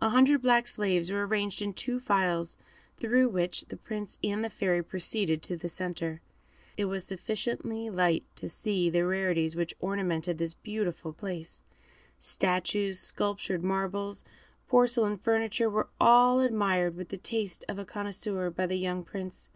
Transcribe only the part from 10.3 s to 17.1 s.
this beautiful place; statues, sculptured marbles, porcelain, furniture, were all admired with